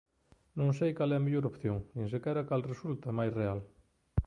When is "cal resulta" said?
2.49-3.17